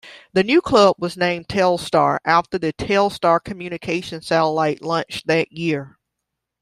[0.33, 5.99] The new club was named Telstar, after the Telstar communication satellite launched that year.